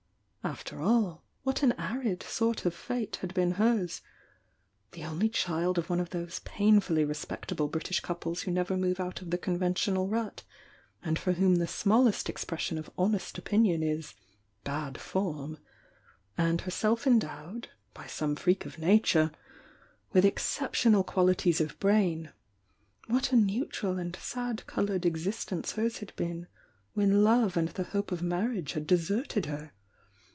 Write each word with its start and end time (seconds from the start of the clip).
After 0.43 0.81
all, 0.81 1.23
what 1.43 1.61
an 1.61 1.73
arid 1.73 2.23
sort 2.23 2.65
of 2.65 2.73
fate 2.73 3.17
had 3.17 3.31
been 3.35 3.51
hers! 3.51 4.01
The 4.93 5.03
only 5.03 5.29
child 5.29 5.77
of 5.77 5.87
one 5.87 5.99
of 5.99 6.09
those 6.09 6.39
painfully 6.39 7.05
respectable 7.05 7.67
British 7.67 7.99
couples 7.99 8.41
who 8.41 8.51
never 8.51 8.75
move 8.75 8.99
out 8.99 9.21
o.' 9.21 9.25
the 9.27 9.37
conven 9.37 9.75
tional 9.75 10.11
rut, 10.11 10.41
and 11.03 11.19
for 11.19 11.33
whom 11.33 11.57
the 11.57 11.67
smallest 11.67 12.27
expression 12.27 12.79
o* 12.79 12.83
honest 12.97 13.37
opinion 13.37 13.83
is 13.83 14.15
"bad 14.63 14.97
form,"— 14.99 15.59
and 16.39 16.61
herself 16.61 17.05
endowed 17.05 17.69
(by 17.93 18.05
somo 18.05 18.37
freak 18.39 18.65
of 18.65 18.79
Nature) 18.79 19.29
with 20.11 20.25
exceptional 20.25 21.03
qual 21.03 21.27
ities 21.27 21.61
of 21.61 21.79
brain, 21.79 22.31
what 23.05 23.31
a 23.31 23.35
neutral 23.35 23.99
and 23.99 24.15
sad 24.15 24.65
coloured 24.65 25.05
exist 25.05 25.51
ence 25.51 25.73
hers 25.73 25.99
had 25.99 26.13
been 26.15 26.47
when 26.93 27.23
love 27.23 27.55
and 27.55 27.69
the 27.69 27.83
hope 27.93 28.11
of 28.11 28.23
mar 28.23 28.47
riage 28.47 28.71
had 28.71 28.87
deserted 28.87 29.45
her! 29.45 29.71